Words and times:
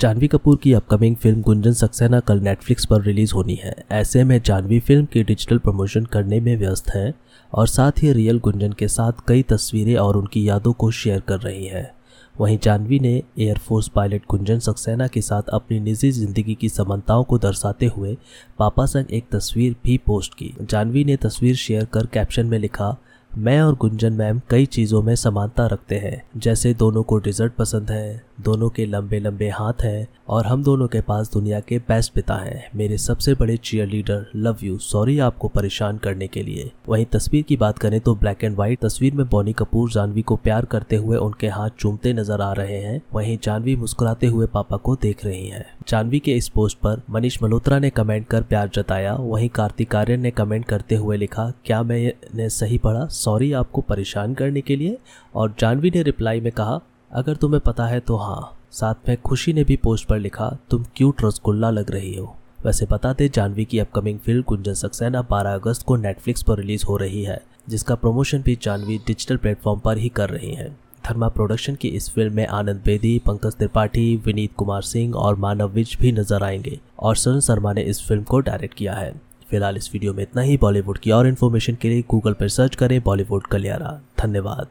जानवी 0.00 0.26
कपूर 0.28 0.56
की 0.62 0.72
upcoming 0.72 1.14
film 1.16 1.42
Gunjan 1.42 1.72
Saxena 1.72 2.18
कल 2.20 2.40
Netflix 2.40 2.86
पर 2.86 3.02
रिलीज़ 3.02 3.32
होनी 3.34 3.54
है। 3.54 3.74
ऐसे 3.92 4.24
में 4.24 4.40
जानवी 4.42 4.80
फ़िल्म 4.80 5.04
की 5.04 5.22
डिजिटल 5.22 5.58
प्रमोशन 5.58 6.04
करने 6.04 6.40
में 6.40 6.56
व्यस्त 6.56 6.90
है 6.90 7.12
और 7.52 7.66
साथ 7.66 8.02
ही 8.02 8.12
रियल 8.12 8.38
गुंजन 8.38 8.72
के 8.72 8.88
साथ 8.88 9.22
कई 9.28 9.42
तस्वीरें 9.42 9.94
और 9.96 10.16
उनकी 10.16 10.48
यादों 10.48 10.72
को 10.72 10.90
शेयर 10.90 11.20
कर 11.20 11.40
रही 11.40 11.64
है। 11.66 11.90
वहीं 12.40 12.58
जानवी 12.62 12.98
ने 13.00 13.14
एयरफोर्स 13.38 13.88
पायलट 13.88 14.22
गुंजन 14.30 14.58
सक्सेना 14.58 15.06
के 15.06 15.20
साथ 15.20 15.48
अपनी 15.52 15.80
निजी 15.80 16.10
ज़िंदगी 16.10 16.54
की 16.54 16.68
समानताओं 16.68 17.24
को 17.24 17.38
दर्शाते 17.38 17.86
हुए 17.86 18.16
पापा 18.58 18.86
संग 18.86 19.12
एक 19.12 19.28
तस्वीर 19.32 19.76
भी 19.84 19.96
पोस्ट 20.06 20.34
की। 20.34 20.54
जानवी 20.62 21.04
ने 21.04 21.16
तस्वीर 21.16 21.56
शेयर 21.56 21.84
कर 21.84 22.06
कैप्शन 22.06 22.46
में 22.46 22.58
लिखा, 22.58 22.96
मैं 23.30 23.60
और 23.60 23.74
गुंजन 23.74 24.12
मैम 24.12 24.40
कई 24.50 24.66
चीज़ों 24.66 25.02
में 25.02 25.14
समानता 25.16 25.66
रखते 25.66 25.94
हैं, 25.94 26.22
जैसे 26.36 26.72
दोनों 26.74 27.02
को 27.02 27.18
डिजर्ट 27.18 27.52
पसंद 27.52 27.90
है। 27.90 28.22
दोनों 28.38 28.68
के 28.68 28.84
लंबे 28.86 29.18
लंबे 29.18 29.48
हाथ 29.48 29.82
हैं 29.82 30.06
और 30.28 30.46
हम 30.46 30.62
दोनों 30.64 30.86
के 30.88 31.00
पास 31.00 31.30
दुनिया 31.32 31.60
के 31.60 31.78
बेस्ट 31.78 32.12
पिता 32.12 32.34
हैं। 32.34 32.70
मेरे 32.76 32.98
सबसे 32.98 33.34
बड़े 33.34 33.56
cheer 33.56 33.86
leader 33.86 34.26
love 34.36 34.56
you 34.62 34.76
sorry 34.78 35.18
आपको 35.18 35.48
परेशान 35.48 35.98
करने 35.98 36.26
के 36.26 36.42
लिए। 36.42 36.70
वहीं 36.88 37.04
तस्वीर 37.06 37.42
की 37.42 37.56
बात 37.56 37.78
करें 37.78 37.98
तो 38.00 38.14
ब्लैक 38.14 38.44
एंड 38.44 38.56
व्हाइट 38.56 38.80
तस्वीर 38.80 39.14
में 39.14 39.28
बॉनी 39.28 39.52
कपूर 39.52 39.90
जानवी 39.90 40.22
को 40.22 40.36
प्यार 40.36 40.64
करते 40.64 40.96
हुए 40.96 41.16
उनके 41.16 41.48
हाथ 41.48 41.70
चूमते 41.78 42.12
नज़र 42.12 42.40
आ 42.40 42.52
रहे 42.52 42.80
हैं। 42.80 43.00
वहीं 43.14 43.38
जानवी 43.42 43.76
मुस्कुराते 43.76 44.26
हुए 44.26 44.46
पापा 44.46 44.76
को 44.76 44.94
देख 44.96 45.24
रही 45.24 45.46
है। 45.48 45.64
जानवी 45.88 46.18
के 46.18 46.32
इस 46.32 46.48
पोस्ट 46.48 46.78
पर 46.78 47.02
मनीष 47.10 47.42
मल्होत्रा 47.42 47.78
ने 47.78 47.90
कमेंट 47.90 48.26
कर 48.26 48.42
प्यार 48.42 48.70
जताया। 48.74 49.14
वहीं 49.14 49.48
कार्तिक 49.50 49.94
आर्यन 49.96 50.20
ने 50.20 50.30
कमेंट 50.32 50.64
करते 50.64 50.94
हुए 50.94 51.16
लिखा, 51.16 51.52
क्या 51.64 51.82
मैंने 51.82 52.48
सही 52.50 52.78
पढ़ा? 52.78 53.06
सॉरी 53.06 53.52
आपको 53.52 53.80
परेशान 53.80 54.34
करने 54.34 54.60
के 54.60 54.76
लिए? 54.76 54.98
और 55.34 55.54
जानवी 55.60 55.90
ने 55.94 56.02
रिप्लाई 56.02 56.40
में 56.40 56.52
कहा 56.52 56.80
अगर 57.16 57.36
तुम्हें 57.36 57.60
पता 57.60 57.86
है 57.86 58.00
तो 58.00 58.16
हाँ 58.16 58.58
साथ 58.70 58.94
में 59.08 59.16
खुशी 59.22 59.52
ने 59.52 59.64
भी 59.64 59.76
पोस्ट 59.76 60.08
पर 60.08 60.18
लिखा, 60.18 60.56
तुम 60.70 60.84
क्यूट 60.96 61.24
रसगुल्ला 61.24 61.70
लग 61.70 61.90
रही 61.90 62.16
हो। 62.16 62.36
वैसे 62.66 62.86
बता 62.86 63.12
दें, 63.12 63.30
जानवी 63.30 63.64
की 63.64 63.78
अपकमिंग 63.78 64.18
फ़िल्म 64.18 64.44
गुंजन 64.48 64.74
सक्सेना 64.74 65.22
12 65.22 65.54
अगस्त 65.54 65.82
को 65.82 65.96
नेटफ्लिक्स 65.96 66.42
पर 66.42 66.58
रिलीज़ 66.58 66.84
हो 66.86 66.96
रही 66.96 67.22
है, 67.22 67.42
जिसका 67.68 67.94
प्रमोशन 67.94 68.42
भी 68.42 68.58
जानवी 68.62 68.98
डिजिटल 68.98 69.36
प्लेटफॉर्म 69.36 69.80
पर 69.80 69.98
ही 69.98 70.08
कर 70.08 70.30
रही 70.30 70.54
है। 70.54 70.76
धर्मा 71.08 71.28
प्रोडक्शन 71.28 71.74
की 71.74 71.88
इस 71.88 72.10
फ़िल्म 72.10 72.34
में 72.34 72.46
आनंद 72.46 72.82
बेदी, 72.84 73.18
पंकज 73.18 73.52
त्रिपाठी, 73.52 74.16
विनीत 74.16 74.50
कुमार 74.56 74.82
सिंह 74.82 75.14
और 75.14 75.36
मानव 75.36 75.68
विज 75.68 75.96
भी 76.00 76.12
नज़र 76.12 76.42
आएँगे, 76.42 76.80
और 76.98 77.16
सरण 77.16 77.40
शर्मा 77.40 77.72
ने 77.72 77.82
इस 77.82 78.08
फ़िल्म 78.08 78.22
को 78.22 78.40
डायरेक्ट 78.40 78.74
किया 78.74 78.92
है। 78.92 79.12
फ़िलहाल 79.50 79.76
इस 79.76 79.90
वीडियो 79.92 80.14
में 80.14 80.22
इतना 80.22 80.42
ही। 80.42 80.56
बॉलीवुड 80.56 80.98
की 80.98 81.10
और 81.10 81.26
इन्फॉर्मेशन 81.26 81.74
के 81.74 81.88
लिए 81.88 82.04
गूगल 82.10 82.32
पर 82.32 82.48
सर्च 82.48 82.76
करें 82.76 83.02
बॉलीवुड 83.02 83.46
कलियारा। 83.46 84.00
धन्यवाद। 84.20 84.66